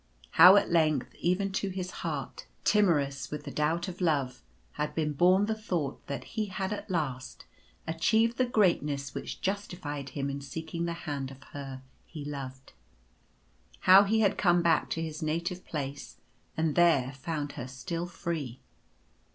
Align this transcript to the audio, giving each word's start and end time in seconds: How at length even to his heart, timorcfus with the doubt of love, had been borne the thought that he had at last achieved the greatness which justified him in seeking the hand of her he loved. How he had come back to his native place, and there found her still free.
How 0.31 0.55
at 0.55 0.71
length 0.71 1.13
even 1.19 1.51
to 1.51 1.69
his 1.69 1.91
heart, 2.01 2.47
timorcfus 2.65 3.29
with 3.29 3.43
the 3.43 3.51
doubt 3.51 3.87
of 3.87 4.01
love, 4.01 4.41
had 4.71 4.95
been 4.95 5.13
borne 5.13 5.45
the 5.45 5.53
thought 5.53 6.07
that 6.07 6.23
he 6.23 6.47
had 6.47 6.73
at 6.73 6.89
last 6.89 7.45
achieved 7.85 8.39
the 8.39 8.45
greatness 8.47 9.13
which 9.13 9.41
justified 9.41 10.09
him 10.17 10.27
in 10.27 10.41
seeking 10.41 10.85
the 10.85 10.93
hand 11.05 11.29
of 11.29 11.43
her 11.53 11.83
he 12.07 12.25
loved. 12.25 12.73
How 13.81 14.03
he 14.03 14.21
had 14.21 14.39
come 14.39 14.63
back 14.63 14.89
to 14.89 15.03
his 15.03 15.21
native 15.21 15.63
place, 15.67 16.17
and 16.57 16.73
there 16.73 17.13
found 17.13 17.51
her 17.51 17.67
still 17.67 18.07
free. 18.07 18.59